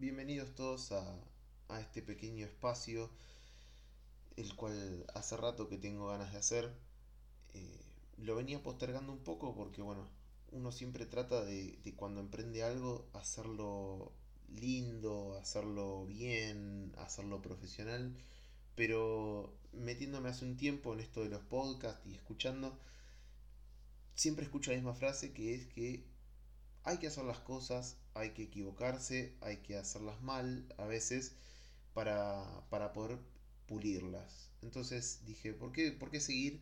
[0.00, 3.10] bienvenidos todos a, este pequeño espacio,
[4.36, 6.72] el cual hace rato que tengo ganas de hacer.
[7.52, 7.80] Eh,
[8.16, 10.08] lo venía postergando un poco porque, bueno,
[10.52, 14.10] uno siempre trata de, de cuando emprende algo hacerlo
[14.48, 18.16] lindo, hacerlo bien, hacerlo profesional,
[18.76, 22.78] pero metiéndome hace un tiempo en esto de los podcasts y escuchando,
[24.14, 26.06] siempre escucho la misma frase que es que
[26.84, 31.34] hay que hacer las cosas, hay que equivocarse, hay que hacerlas mal a veces
[31.94, 33.18] para, para poder
[33.66, 34.50] pulirlas.
[34.62, 36.60] Entonces dije, ¿por qué, ¿por qué seguir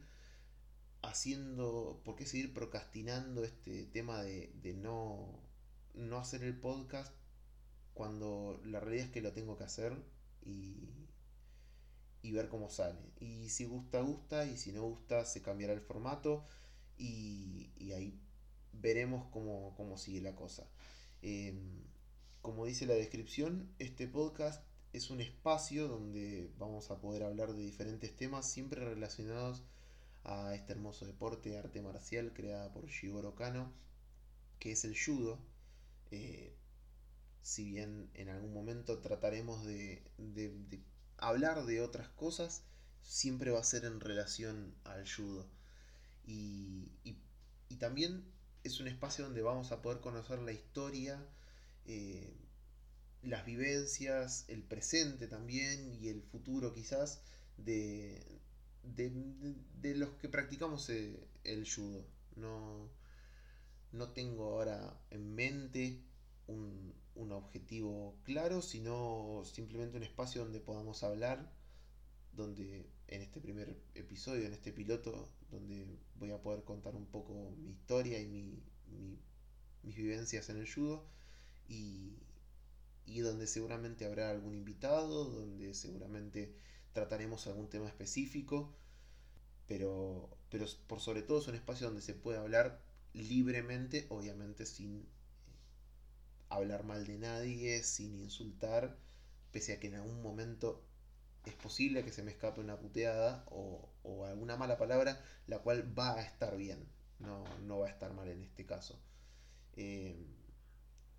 [1.03, 5.27] haciendo, por qué seguir procrastinando este tema de, de no,
[5.95, 7.13] no hacer el podcast
[7.95, 9.95] cuando la realidad es que lo tengo que hacer
[10.45, 10.89] y,
[12.23, 12.99] y ver cómo sale.
[13.21, 16.45] Y si gusta, gusta, y si no gusta, se cambiará el formato
[16.97, 18.19] y, y ahí
[18.73, 20.65] veremos cómo, cómo sigue la cosa.
[21.23, 21.83] Em,
[22.43, 27.63] como dice la descripción, este podcast es un espacio donde vamos a poder hablar de
[27.63, 29.63] diferentes temas siempre relacionados
[30.25, 33.73] a este hermoso deporte, arte marcial creada por Shigoro Kano,
[34.59, 35.39] que es el judo.
[36.11, 36.55] Eh,
[37.43, 40.03] si bien en algún momento trataremos de,
[41.19, 42.63] hablar de otras cosas,
[43.03, 45.47] siempre va a ser en relación al judo.
[46.27, 46.91] Y
[47.79, 48.25] también
[48.69, 51.27] es un espacio donde vamos a poder conocer la historia,
[51.87, 52.35] eh,
[53.23, 57.23] las vivencias, el presente también y el futuro quizás
[57.57, 58.23] de,
[58.85, 62.05] de, los que practicamos eh, el judo.
[62.37, 62.89] No,
[63.93, 66.03] no tengo ahora en mente
[66.47, 71.51] un, un, objetivo claro, sino simplemente un espacio donde podamos hablar,
[72.33, 75.99] donde en este primer episodio, en este piloto, donde
[76.43, 79.19] poder contar un poco mi historia y mi, mi,
[79.83, 81.05] mis vivencias en el judo.
[81.69, 82.19] Y,
[83.07, 86.55] y donde seguramente habrá algún invitado, donde seguramente
[86.93, 88.75] trataremos algún tema específico,
[89.67, 92.81] pero, pero por sobre todo es un espacio donde se puede hablar
[93.15, 95.07] libremente, obviamente sin eh,
[96.51, 98.97] hablar mal de nadie, sin insultar,
[99.53, 100.83] pese a que en algún momento
[101.49, 103.89] es posible que se me escape una puteada o,
[104.27, 106.87] alguna mala palabra, la cual va a estar bien,
[107.19, 108.99] no, no va a estar mal en este caso.
[109.77, 110.17] Eh,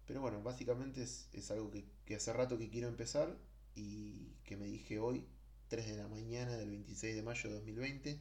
[0.06, 3.38] pero bueno, básicamente es, es algo que, que, hace rato que quiero empezar
[3.76, 5.26] y que me dije hoy,
[5.70, 8.20] 3 de la mañana del 26 de mayo de 2020.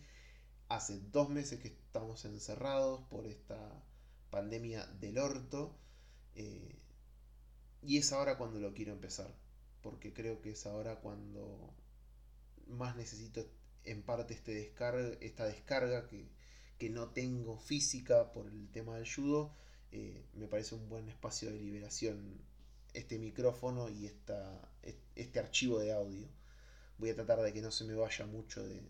[0.68, 3.82] Hace dos meses que estamos encerrados por esta
[4.30, 5.74] pandemia del orto.
[6.34, 6.76] Eh,
[7.82, 9.34] y es ahora cuando lo quiero empezar.
[9.82, 11.74] Porque creo que es ahora cuando
[12.68, 13.46] más necesito
[13.84, 16.28] en parte este descarga, esta descarga que,
[16.78, 19.54] que, no tengo física por el tema del judo.
[19.92, 22.42] Eh, me parece un buen espacio de liberación
[22.94, 24.70] este micrófono y esta,
[25.14, 26.26] este archivo de audio.
[26.98, 28.82] Voy a tratar de que no se me vaya mucho de,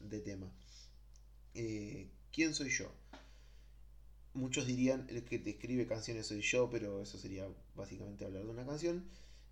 [0.00, 0.50] de tema.
[1.54, 2.92] Eh, ¿Quién soy yo?
[4.32, 8.50] Muchos dirían el que te escribe canciones soy yo, pero eso sería básicamente hablar de
[8.50, 9.04] una canción.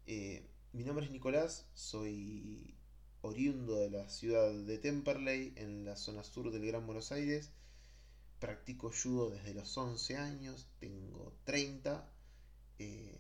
[0.07, 2.78] Eh, mi nombre es Nicolás, soy
[3.23, 7.51] oriundo de la ciudad de Temperley, en la zona sur del Gran Buenos Aires.
[8.39, 12.09] Practico judo desde los 11 años, tengo 30,
[12.79, 13.19] eh,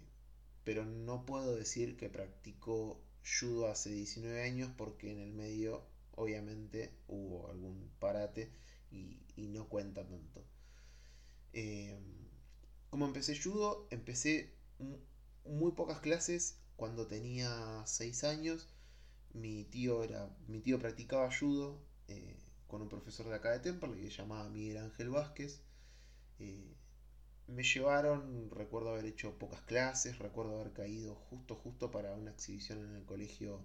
[0.65, 5.83] pero no puedo decir que practico judo hace 19 años porque en el medio
[6.15, 8.51] obviamente hubo algún parate
[8.91, 10.45] y, no cuenta tanto.
[11.53, 11.97] Eh,
[12.91, 14.53] como empecé judo, empecé
[15.45, 18.69] muy pocas clases cuando tenía 6 años
[19.35, 21.79] mi tío era mi tío practicaba judo
[22.09, 25.63] eh, con un profesor de acá de Temperley que se llamaba Miguel Ángel Vázquez.
[26.39, 26.75] Eh,
[27.49, 32.85] me llevaron recuerdo haber hecho pocas clases recuerdo haber caído justo justo para una exhibición
[32.85, 33.65] en el colegio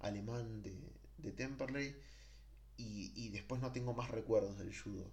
[0.00, 0.78] alemán de,
[1.18, 1.96] de Temperley
[2.76, 5.10] y, y después no tengo más recuerdos del judo.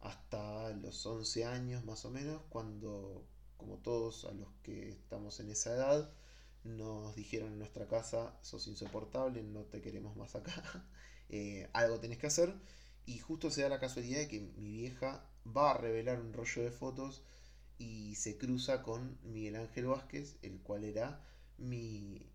[0.00, 3.24] Hasta los 11 años más o menos cuando
[3.56, 6.10] como todos a los que estamos en esa edad
[6.64, 10.52] nos dijeron en nuestra casa, sos insoportable, no te queremos más acá,
[11.28, 12.54] eh, algo tenés que hacer.
[13.04, 16.62] Y justo se da la casualidad de que mi vieja va a revelar un rollo
[16.62, 17.22] de fotos
[17.78, 21.20] y se cruza con Miguel Ángel Vázquez, el cual era
[21.58, 22.30] mi.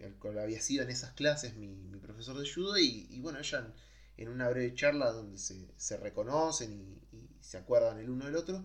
[0.00, 2.78] el cual había sido en esas clases mi, profesor de judo.
[2.78, 3.72] Y, bueno, ella
[4.16, 8.64] en, una breve charla donde se, reconocen y, y, se acuerdan el uno del otro,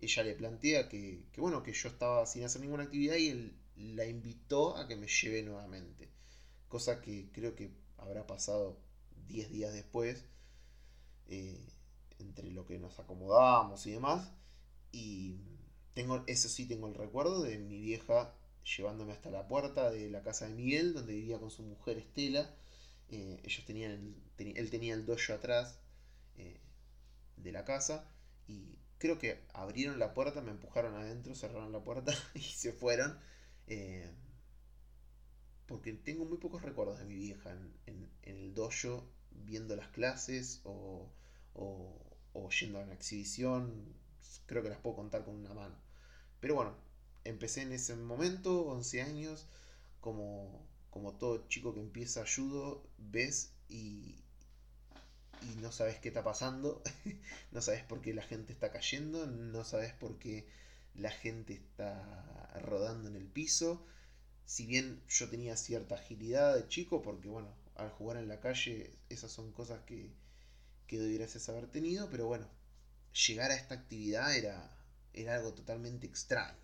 [0.00, 3.56] ella le plantea que, que, bueno, que yo estaba sin hacer ninguna actividad y él
[3.76, 6.10] la invitó a que me lleve nuevamente.
[6.68, 8.78] Cosa que creo que habrá pasado
[9.28, 10.24] 10 días después,
[11.28, 11.68] eh,
[12.18, 14.32] entre lo que nos acomodamos y demás.
[14.92, 15.36] Y
[15.94, 18.34] tengo, eso sí tengo el recuerdo de mi vieja
[18.76, 22.50] llevándome hasta la puerta de la casa de Miguel, donde vivía con su mujer Estela.
[23.08, 25.78] Eh, ellos tenían, él tenía el dojo atrás
[26.36, 26.60] eh,
[27.36, 28.10] de la casa
[28.48, 33.18] y creo que abrieron la puerta, me empujaron adentro, cerraron la puerta y se fueron.
[33.66, 34.10] Eh,
[35.66, 37.50] porque tengo muy pocos recuerdos de mi vieja
[37.86, 41.08] en, el dojo viendo las clases o,
[41.54, 43.94] o, yendo a una exhibición.
[44.46, 45.74] Creo que las puedo contar con una mano.
[46.40, 46.74] Pero bueno,
[47.24, 49.46] empecé en ese momento, 11 años,
[50.00, 54.14] como, como todo chico que empieza judo, ves y,
[55.42, 56.82] y no sabes qué está pasando,
[57.52, 60.46] no sabes por qué la gente está cayendo, no sabes por qué
[60.98, 63.84] la gente está rodando en el piso.
[64.44, 68.94] Si bien yo tenía cierta agilidad de chico, porque bueno, al jugar en la calle
[69.08, 70.12] esas son cosas que,
[70.86, 71.16] que doy
[71.48, 72.48] haber tenido, pero bueno,
[73.26, 74.70] llegar a esta actividad era,
[75.12, 76.56] era algo totalmente extraño.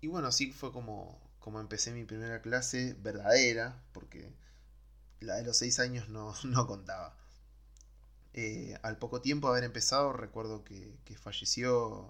[0.00, 4.32] Y bueno, así fue como, como empecé mi primera clase verdadera, porque
[5.20, 7.16] la de los seis años no, no contaba.
[8.34, 12.08] Eh, al poco tiempo de haber empezado, recuerdo que, falleció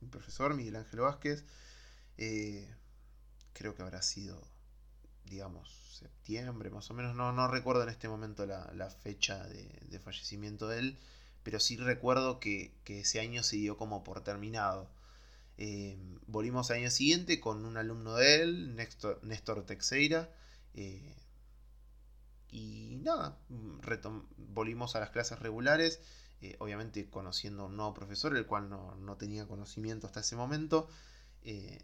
[0.00, 1.44] mi profesor, Miguel Ángel Vázquez.
[2.18, 2.68] Eh,
[3.52, 4.40] creo que habrá sido,
[5.24, 7.14] digamos, septiembre más o menos.
[7.14, 10.98] No, no recuerdo en este momento la, fecha de, fallecimiento de él,
[11.42, 14.88] pero sí recuerdo que, ese año se dio como por terminado.
[15.58, 15.96] Eh,
[16.26, 20.30] volvimos al año siguiente con un alumno de él, Néstor, Néstor Texeira.
[22.50, 23.38] Y nada,
[24.38, 26.00] volvimos a las clases regulares,
[26.42, 30.88] eh, obviamente conociendo a un nuevo profesor, el cual no, tenía conocimiento hasta ese momento.
[31.42, 31.82] Eh,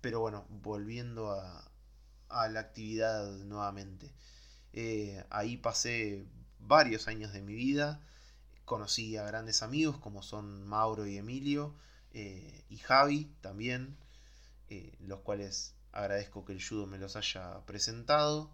[0.00, 1.66] pero bueno, volviendo a,
[2.48, 4.12] la actividad nuevamente.
[4.72, 6.24] Eh, ahí pasé
[6.60, 8.00] varios años de mi vida,
[8.64, 11.74] conocí a grandes amigos como son Mauro y Emilio,
[12.12, 13.96] y Javi también,
[15.00, 18.50] los cuales agradezco que el judo me los haya presentado.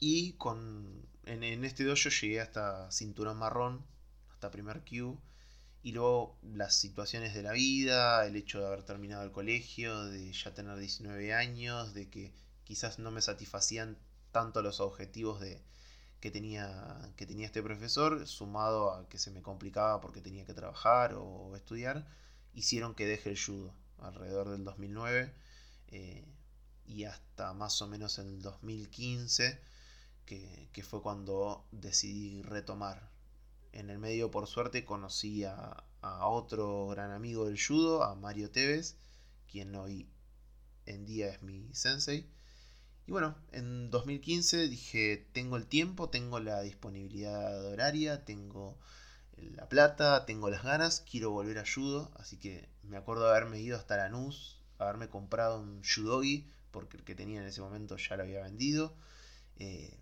[0.00, 3.84] Y con, en, este dojo llegué hasta cinturón marrón,
[4.32, 5.20] hasta primer Q.
[5.82, 10.32] Y luego las situaciones de la vida, el hecho de haber terminado el colegio, de
[10.32, 12.32] ya tener 19 años, de que
[12.64, 13.98] quizás no me satisfacían
[14.32, 15.62] tanto los objetivos de,
[16.20, 20.54] que, tenía, que tenía este profesor, sumado a que se me complicaba porque tenía que
[20.54, 22.06] trabajar o estudiar,
[22.54, 25.32] hicieron que deje el judo alrededor del 2009
[25.88, 26.24] eh,
[26.86, 29.60] y hasta más o menos en el 2015
[30.72, 33.10] que, fue cuando decidí retomar.
[33.72, 38.96] En el medio, por suerte, conocí a, otro gran amigo del judo, a Mario Tevez,
[39.50, 40.08] quien hoy
[40.86, 42.26] en día es mi sensei.
[43.06, 48.78] Y bueno, en 2015 dije, tengo el tiempo, tengo la disponibilidad horaria, tengo
[49.36, 53.60] la plata, tengo las ganas, quiero volver a judo, así que me acuerdo de haberme
[53.60, 58.16] ido hasta Lanús, haberme comprado un judogi, porque el que tenía en ese momento ya
[58.16, 58.94] lo había vendido.
[59.58, 59.99] Eh,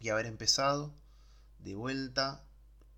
[0.00, 0.94] y haber empezado
[1.58, 2.42] de vuelta.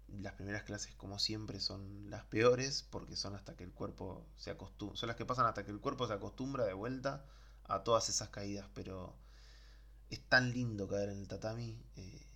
[0.08, 4.50] Las primeras clases, como siempre, son las peores porque son hasta que el cuerpo se
[4.50, 4.96] acostumbra.
[4.96, 7.24] Son las que pasan hasta que el cuerpo se acostumbra de vuelta
[7.64, 8.66] a todas esas caídas.
[8.74, 9.14] Pero
[10.10, 11.78] es tan lindo caer en el tatami.
[11.96, 12.26] Eh,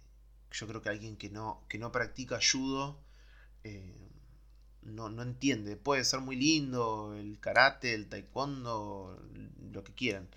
[0.51, 3.01] yo creo que alguien que no, que no practica judo
[3.65, 4.11] eh,
[4.83, 5.77] no, no entiende.
[5.77, 9.19] Puede ser muy lindo el karate, el taekwondo,
[9.73, 10.29] lo que quieran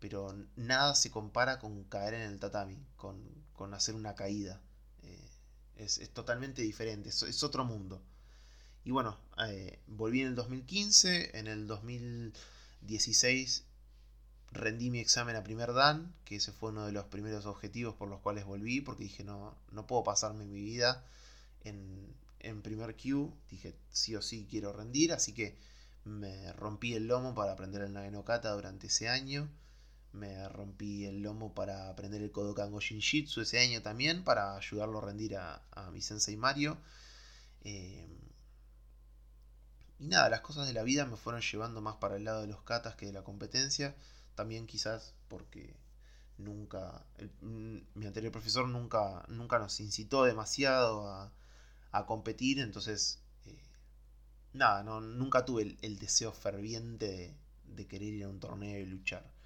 [0.00, 3.20] pero nada se compara con caer en el tatami, con,
[3.74, 4.60] hacer una caída.
[5.02, 5.30] Eh,
[5.76, 8.02] es, totalmente diferente, es, otro mundo.
[8.84, 13.64] Y bueno, eh, volví en el 2015, en el 2016
[14.50, 18.08] rendí mi examen a primer Dan, que ese fue uno de los primeros objetivos por
[18.08, 21.04] los cuales volví, porque dije no, no puedo pasarme mi vida
[21.64, 25.56] en, en primer Q, dije sí o sí quiero rendir, así que
[26.04, 29.48] me rompí el lomo para aprender el Nagenokata durante ese año
[30.12, 35.06] me rompí el lomo para aprender el Kodokan Shinjitsu ese año también, para ayudarlo a
[35.06, 35.62] rendir a,
[35.92, 36.78] mi sensei Mario.
[37.62, 38.08] Eh,
[39.98, 42.46] y nada, las cosas de la vida me fueron llevando más para el lado de
[42.46, 43.94] los katas que de la competencia.
[44.34, 45.74] También quizás porque
[46.38, 47.04] nunca,
[47.40, 51.32] mi anterior profesor nunca, nunca nos incitó demasiado a,
[52.06, 53.60] competir, entonces eh,
[54.52, 59.37] nada, no, nunca tuve el, deseo ferviente de querer ir a un torneo y luchar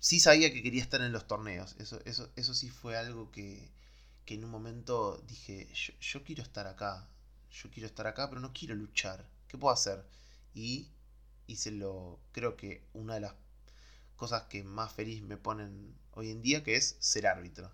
[0.00, 1.76] sí sabía que quería estar en los torneos.
[1.78, 3.70] Eso, eso, eso sí fue algo que,
[4.26, 5.68] que en un momento dije,
[6.00, 7.08] yo, quiero estar acá.
[7.50, 9.28] Yo quiero estar acá, pero no quiero luchar.
[9.48, 10.04] ¿Qué puedo hacer?
[10.54, 10.88] Y
[11.46, 13.34] hice lo, creo que una de las
[14.16, 17.72] cosas que más feliz me ponen hoy en día, que es ser árbitro.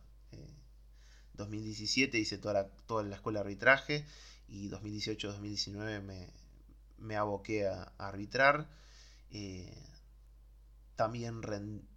[1.34, 4.06] 2017 eh, hice toda la, toda la escuela de arbitraje
[4.48, 6.28] y 2018-2019 me,
[6.98, 8.68] me aboqué a arbitrar
[9.32, 9.95] Eh,
[10.96, 11.40] también,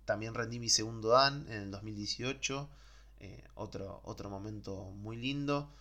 [0.06, 2.70] también rendí mi segundo Dan en el 2018,
[3.20, 5.74] eh, otro, otro momento muy lindo.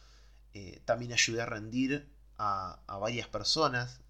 [0.55, 2.09] Eh, también ayudé a rendir
[2.39, 4.01] a, varias personas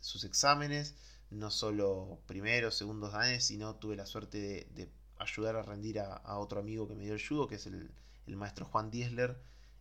[0.00, 0.94] sus exámenes,
[1.28, 6.60] no solo primeros, segundos danes, sino tuve la suerte de, ayudar a rendir a, otro
[6.60, 7.92] amigo que me dio el judo, que es el,
[8.26, 9.38] maestro Juan Diesler,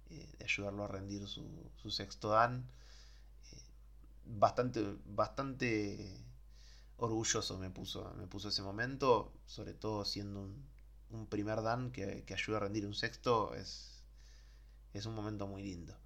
[0.10, 2.70] de ayudarlo a rendir su, su sexto dan
[4.30, 6.28] bastante, bastante
[7.00, 10.41] orgulloso me puso, me puso ese momento, sobre todo siendo
[11.10, 14.03] un, primer Dan que, ayuda a rendir un sexto, es,
[14.94, 15.98] es un momento muy lindo.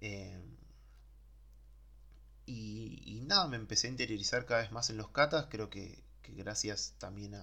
[0.00, 0.38] Eh,
[2.46, 6.94] y, nada, me empecé a interiorizar cada vez más en los katas, creo que, gracias
[6.98, 7.34] también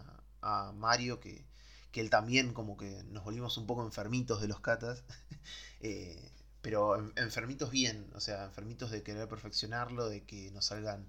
[0.41, 1.45] a, Mario, que,
[1.93, 5.03] él también como que nos volvimos un poco enfermitos de los katas.
[5.83, 6.31] Eh,
[6.61, 11.07] pero enfermitos bien, o sea, enfermitos de querer perfeccionarlo, de que nos salgan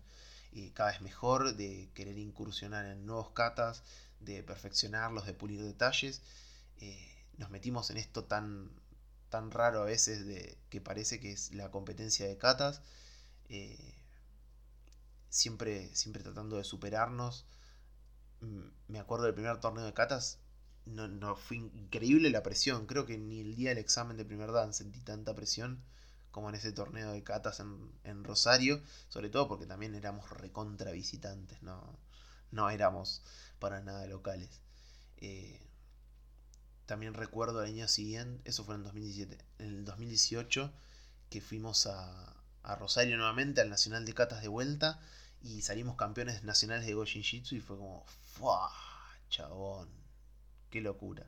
[0.74, 3.82] cada vez mejor, de querer incursionar en nuevos katas,
[4.20, 6.22] de perfeccionarlos, de pulir detalles.
[6.80, 8.70] Eh, nos metimos en esto tan,
[9.28, 12.82] tan raro a veces de que parece que es la competencia de katas.
[13.48, 13.94] Eh,
[15.28, 17.46] siempre, siempre tratando de superarnos.
[18.40, 20.38] Mm, me acuerdo del primer torneo de katas,
[20.84, 22.86] no, fue increíble la presión.
[22.86, 25.82] Creo que ni el día del examen de primer dan sentí tanta presión
[26.32, 31.62] como en ese torneo de catas en, Rosario, sobre todo porque también éramos recontra visitantes,
[31.62, 31.98] no,
[32.50, 33.22] no éramos
[33.60, 34.50] para nada locales.
[35.18, 35.60] Eh,
[36.86, 40.72] también recuerdo el año siguiente, eso fue en 2017, en el 2018,
[41.30, 42.34] que fuimos a,
[42.64, 45.00] a Rosario nuevamente, al Nacional de Catas de vuelta,
[45.42, 48.70] y salimos campeones nacionales de Go Jitsu y fue como, ¡fuah!
[49.28, 49.88] Chabón,
[50.70, 51.26] qué locura.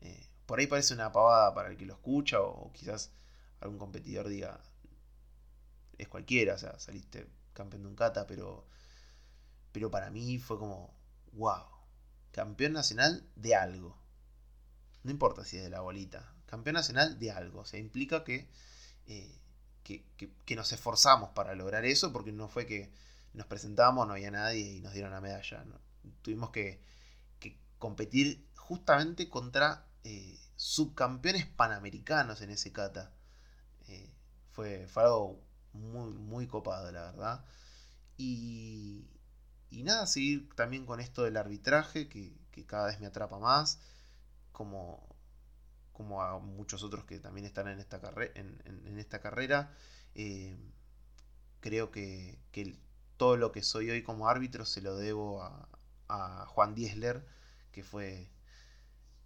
[0.00, 3.12] Eh, por ahí parece una pavada para el que lo escucha o, quizás
[3.60, 4.60] algún competidor diga,
[5.98, 8.66] es cualquiera, o sea, saliste campeón de un kata, pero,
[9.72, 10.94] pero para mí fue como,
[11.32, 11.64] wow,
[12.32, 13.98] campeón nacional de algo.
[15.02, 17.60] No importa si es de la bolita, campeón nacional de algo.
[17.60, 18.48] O sea, implica que,
[19.06, 19.38] eh,
[19.84, 22.92] que, nos esforzamos para lograr eso, porque no fue que
[23.32, 25.64] nos presentamos, no había nadie y nos dieron la medalla.
[26.22, 26.82] Tuvimos que,
[27.38, 33.12] que competir justamente contra eh, subcampeones panamericanos en ese kata.
[33.90, 34.08] Eh,
[34.52, 35.40] fue, fue, algo
[35.72, 37.44] muy, muy copado, la verdad.
[38.16, 39.08] Y,
[39.70, 43.80] y nada, seguir también con esto del arbitraje, que, cada vez me atrapa más,
[44.52, 45.02] como,
[45.94, 48.00] como a muchos otros que también están en esta,
[48.34, 49.72] en, esta carrera.
[50.14, 50.56] Eh,
[51.60, 52.38] creo que,
[53.16, 55.68] todo lo que soy hoy como árbitro se lo debo a,
[56.08, 57.24] a Juan Diesler,
[57.72, 58.30] que fue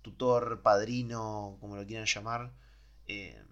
[0.03, 2.53] tutor, padrino, como lo quieran llamar,
[3.07, 3.43] eh,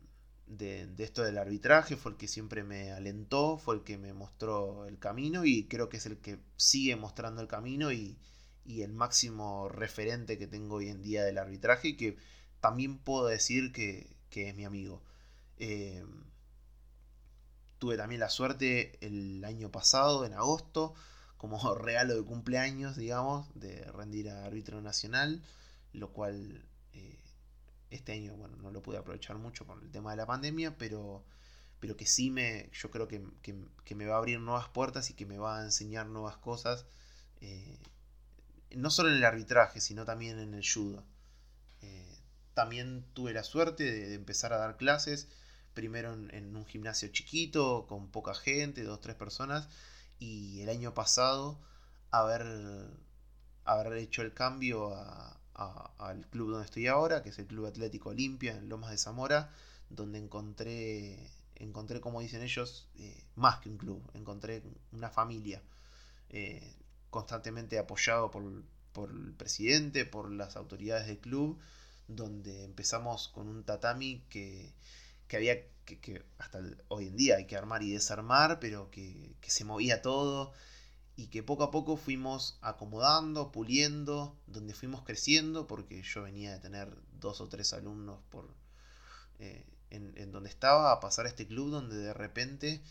[0.59, 4.87] de, esto del arbitraje, fue el que siempre me alentó, fue el que me mostró
[4.87, 8.19] el camino y creo que es el que sigue mostrando el camino y,
[8.65, 12.17] el máximo referente que tengo hoy en día del arbitraje y que
[12.61, 15.03] también puedo decir que, es mi amigo.
[15.59, 16.05] Eh,
[17.79, 20.95] tuve también la suerte el año pasado, en agosto,
[21.37, 25.43] como regalo de cumpleaños, digamos, de rendir a árbitro nacional
[25.93, 26.65] lo cual
[27.93, 31.25] este año, bueno, no lo pude aprovechar mucho con el tema de la pandemia, pero,
[31.81, 33.21] pero que sí me, yo creo que,
[33.95, 36.87] me va a abrir nuevas puertas y que me va a enseñar nuevas cosas,
[37.41, 37.79] eh,
[38.71, 41.05] no solo en el arbitraje, sino también en el judo.
[41.83, 42.19] Eh,
[42.55, 45.29] también tuve la suerte de, empezar a dar clases,
[45.75, 49.69] primero en, un gimnasio chiquito, con poca gente, dos, tres personas,
[50.19, 51.61] y el año pasado
[52.11, 52.47] haber,
[53.65, 55.42] haber hecho el cambio a,
[55.99, 59.51] al club donde estoy ahora, que es el Club Atlético Olimpia en Lomas de Zamora,
[59.91, 65.63] donde encontré, encontré como dicen ellos, eh, más que un club, encontré una familia,
[66.31, 66.77] eh,
[67.11, 68.45] constantemente apoyado por,
[69.11, 71.59] el presidente, por las autoridades del club,
[72.09, 74.73] donde empezamos con un tatami que,
[75.33, 79.65] había que, hasta hoy en día hay que armar y desarmar, pero que, que se
[79.65, 80.53] movía todo
[81.23, 86.59] y que poco a poco fuimos acomodando, puliendo, donde fuimos creciendo, porque yo venía de
[86.59, 88.53] tener dos o tres alumnos por
[89.39, 92.83] eh, en, donde estaba, a pasar a este club donde de repente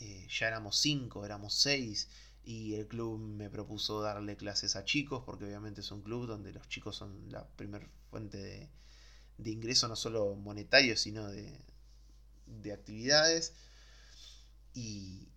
[0.00, 2.10] eh, ya éramos cinco, éramos seis,
[2.44, 6.52] y el club me propuso darle clases a chicos, porque obviamente es un club donde
[6.52, 8.68] los chicos son la primera fuente
[9.38, 11.58] de, ingreso, no solo monetario, sino de,
[12.44, 13.54] de actividades.
[14.74, 15.28] Y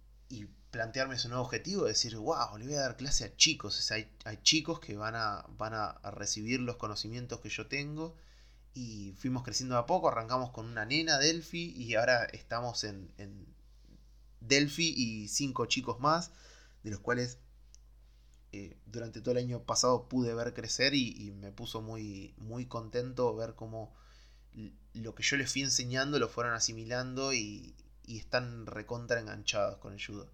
[0.72, 4.10] plantearme ese nuevo objetivo, decir, wow, le voy a dar clase a chicos, hay,
[4.42, 8.16] chicos que van a, van a, recibir los conocimientos que yo tengo
[8.74, 13.46] y fuimos creciendo a poco, arrancamos con una nena, Delphi, y ahora estamos en, en
[14.40, 16.32] Delphi y cinco chicos más,
[16.84, 17.38] de los cuales
[18.54, 23.36] eh, durante todo el año pasado pude ver crecer y, me puso muy, muy contento
[23.36, 23.94] ver cómo
[24.94, 27.76] lo que yo les fui enseñando lo fueron asimilando y,
[28.06, 30.30] y están recontra enganchados con el judo.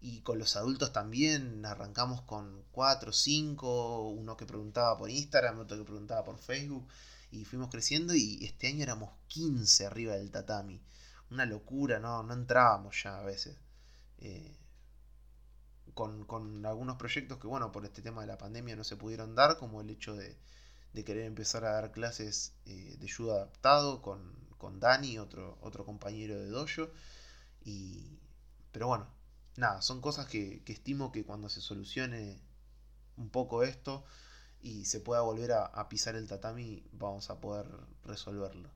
[0.00, 5.76] Y con los adultos también arrancamos con 4, 5, uno que preguntaba por Instagram, otro
[5.78, 6.86] que preguntaba por Facebook,
[7.30, 10.80] y fuimos creciendo y este año éramos 15 arriba del tatami.
[11.30, 13.56] Una locura, no, no entrábamos ya a veces.
[14.18, 14.56] Eh,
[15.94, 19.34] con, con, algunos proyectos que, bueno, por este tema de la pandemia no se pudieron
[19.34, 20.38] dar, como el hecho de,
[20.92, 25.84] de querer empezar a dar clases eh, de ayuda adaptado con, con Dani, otro, otro
[25.84, 26.90] compañero de dojo.
[27.64, 28.18] Y,
[28.72, 29.06] pero bueno,
[29.56, 32.40] nada, son cosas que, estimo que cuando se solucione
[33.16, 34.04] un poco esto
[34.60, 37.66] y se pueda volver a, pisar el tatami, vamos a poder
[38.04, 38.70] resolverlo.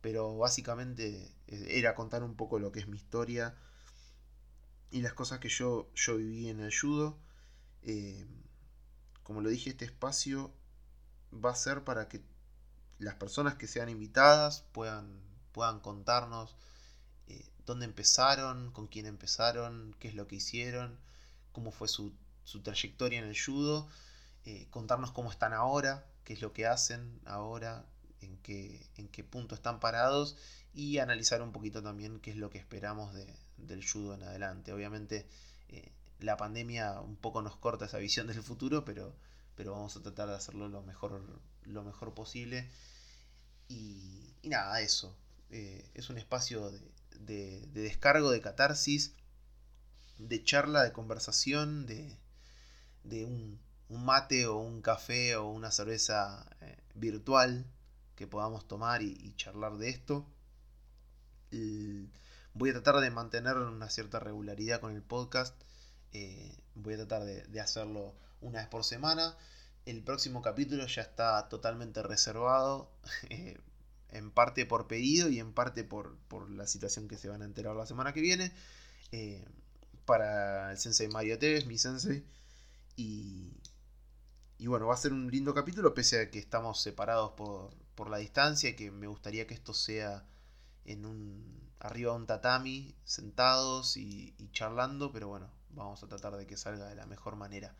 [0.00, 3.54] Pero básicamente eh, era contar un poco lo que es mi historia
[4.90, 6.72] y las cosas que yo, yo viví en el.
[7.82, 8.26] Eh,
[9.22, 10.52] como lo dije, este espacio
[11.32, 12.22] va a ser para que
[12.98, 15.20] las personas que sean invitadas puedan,
[15.52, 16.54] puedan contarnos
[17.66, 20.98] dónde empezaron, con quién empezaron, qué es lo que hicieron,
[21.52, 22.12] cómo fue su,
[22.62, 23.88] trayectoria en el judo,
[24.44, 27.86] eh, contarnos cómo están ahora, qué es lo que hacen ahora,
[28.20, 30.36] en qué, en qué punto están parados
[30.74, 33.14] y analizar un poquito también qué es lo que esperamos
[33.56, 34.72] del judo en adelante.
[34.72, 35.26] Obviamente
[35.68, 39.14] eh, la pandemia un poco nos corta esa visión del futuro, pero,
[39.54, 41.22] pero vamos a tratar de hacerlo lo mejor,
[41.64, 42.68] lo mejor posible.
[43.68, 45.16] Y, nada, eso.
[45.50, 46.80] Eh, es un espacio de,
[47.20, 49.14] de, descargo, de catarsis,
[50.18, 52.18] de charla, de conversación, de,
[53.04, 57.66] de un, mate o un café o una cerveza eh, virtual
[58.16, 60.26] que podamos tomar y, charlar de esto.
[62.54, 65.54] voy a tratar de mantener una cierta regularidad con el podcast.
[66.12, 69.36] Eh, voy a tratar de, de, hacerlo una vez por semana.
[69.86, 72.90] El próximo capítulo ya está totalmente reservado.
[73.30, 73.58] Eh,
[74.14, 76.16] en parte por pedido y en parte por,
[76.50, 78.52] la situación que se van a enterar la semana que viene.
[79.12, 79.44] Eh,
[80.06, 82.24] para el sensei Mario Tevez, mi sensei.
[82.96, 83.52] Y,
[84.58, 88.08] y bueno, va a ser un lindo capítulo, pese a que estamos separados por, por
[88.08, 90.26] la distancia y que me gustaría que esto sea
[90.84, 96.36] en un arriba de un tatami, sentados y, y charlando, pero bueno, vamos a tratar
[96.36, 97.74] de que salga de la mejor manera.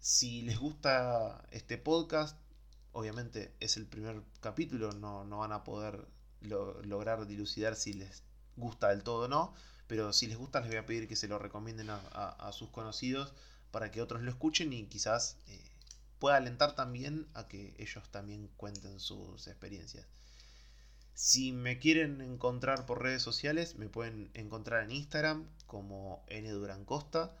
[0.00, 2.39] Si les gusta este podcast,
[2.92, 6.06] obviamente es el primer capítulo, no, van a poder
[6.40, 8.22] lograr dilucidar si les
[8.56, 9.54] gusta del todo o no,
[9.86, 13.34] pero si les gusta les voy a pedir que se lo recomienden a, sus conocidos
[13.70, 15.70] para que otros lo escuchen y quizás eh,
[16.18, 20.06] pueda alentar también a que ellos también cuenten sus experiencias.
[21.14, 26.24] Si me quieren encontrar por redes sociales, me pueden encontrar en Instagram como
[26.86, 27.36] Costa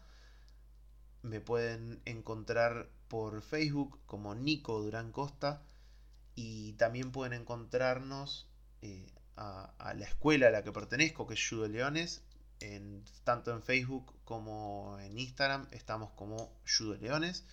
[1.22, 5.60] Me pueden encontrar por Facebook como Nico Durán Costa
[6.36, 8.48] y también pueden encontrarnos
[8.82, 12.22] eh, a, la escuela a la que pertenezco, que es Judo Leones,
[12.60, 17.44] en, tanto en Facebook como en Instagram estamos como Judo Leones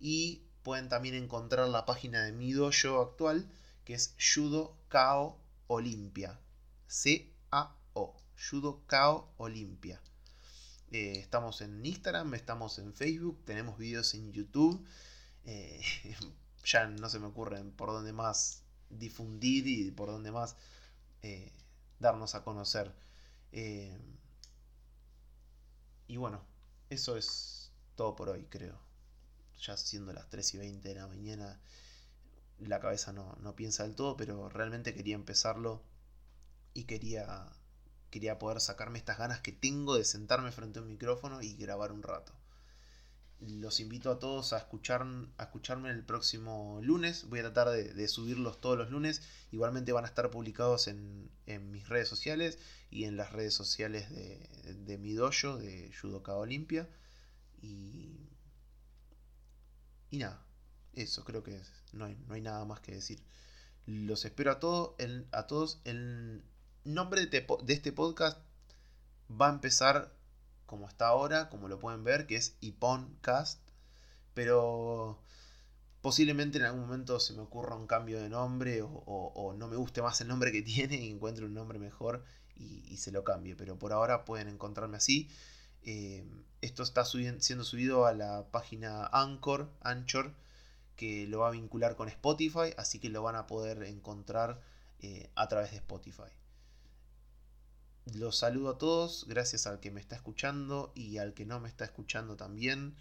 [0.00, 3.46] y pueden también encontrar la página de mi dojo actual
[3.84, 6.40] que es Judo Kao Olimpia.
[6.86, 8.16] C-A-O.
[8.38, 10.00] Judo Kao Olimpia.
[10.90, 14.84] Eh, estamos en Instagram, estamos en Facebook, tenemos vídeos en YouTube.
[15.44, 15.80] Eh,
[16.64, 20.56] ya no se me ocurren por dónde más difundir y por dónde más
[21.22, 21.52] eh,
[21.98, 22.94] darnos a conocer.
[26.06, 26.42] y bueno,
[26.90, 28.78] eso es todo por hoy, creo.
[29.60, 31.60] Ya siendo las 3 y 20 de la mañana,
[32.58, 35.82] la cabeza no, no piensa del todo, pero realmente quería empezarlo
[36.74, 37.48] y quería
[38.14, 41.90] quería poder sacarme estas ganas que tengo de sentarme frente a un micrófono y grabar
[41.90, 42.32] un rato.
[43.40, 45.04] Los invito a todos a, escuchar,
[45.36, 47.28] a escucharme el próximo lunes.
[47.28, 49.20] Voy a tratar de, subirlos todos los lunes.
[49.50, 51.28] Igualmente van a estar publicados en,
[51.72, 56.88] mis redes sociales y en las redes sociales de, mi dojo, de Judoka Olimpia.
[57.62, 58.30] Y,
[60.12, 60.40] y nada,
[60.92, 61.60] eso creo que
[61.92, 63.20] no, hay, no hay nada más que decir.
[63.86, 64.94] Los espero a, todos
[65.32, 66.44] a todos en
[66.84, 68.38] nombre de, este podcast
[69.30, 70.12] va a empezar
[70.66, 73.60] como está ahora, como lo pueden ver, que es Iponcast.
[74.34, 75.20] Pero
[76.02, 80.02] posiblemente en algún momento se me ocurra un cambio de nombre o, no me guste
[80.02, 82.24] más el nombre que tiene y encuentre un nombre mejor
[82.56, 83.56] y, se lo cambie.
[83.56, 85.28] Pero por ahora pueden encontrarme así.
[85.82, 86.24] Eh,
[86.60, 90.34] esto está siendo subido a la página Anchor, Anchor,
[90.96, 94.60] que lo va a vincular con Spotify, así que lo van a poder encontrar
[95.00, 96.30] eh, a través de Spotify.
[98.12, 101.68] Los saludo a todos, gracias al que me está escuchando y al que no me
[101.68, 102.94] está escuchando también.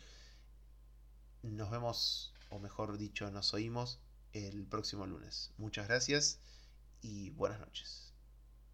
[1.42, 4.00] Nos vemos, o mejor dicho, nos oímos
[4.32, 5.52] el próximo lunes.
[5.58, 6.40] Muchas gracias
[7.02, 8.13] y buenas noches.